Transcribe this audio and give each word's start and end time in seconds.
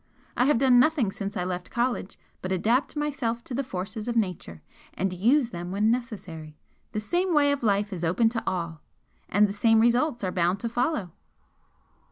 I 0.35 0.45
have 0.45 0.57
done 0.57 0.79
nothing 0.79 1.11
since 1.11 1.37
I 1.37 1.43
left 1.43 1.69
college 1.69 2.17
but 2.41 2.51
adapt 2.51 2.95
myself 2.95 3.43
to 3.43 3.53
the 3.53 3.63
forces 3.63 4.07
of 4.07 4.15
Nature, 4.15 4.63
AND 4.95 5.11
TO 5.11 5.15
USE 5.15 5.51
THEM 5.51 5.69
WHEN 5.69 5.91
NECESSARY. 5.91 6.57
The 6.91 6.99
same 6.99 7.35
way 7.35 7.51
of 7.51 7.61
life 7.61 7.93
is 7.93 8.03
open 8.03 8.27
to 8.29 8.43
all 8.47 8.81
and 9.29 9.47
the 9.47 9.53
same 9.53 9.79
results 9.79 10.23
are 10.23 10.31
bound 10.31 10.59
to 10.61 10.69
follow." 10.69 11.11